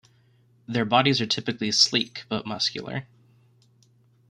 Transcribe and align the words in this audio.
Their 0.67 0.83
bodies 0.83 1.21
are 1.21 1.27
typically 1.27 1.71
"sleek" 1.71 2.23
but 2.27 2.47
muscular. 2.47 3.05